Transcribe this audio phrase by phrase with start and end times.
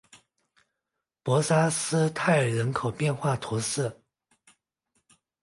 [1.21, 4.01] 博沙斯泰人口变化图示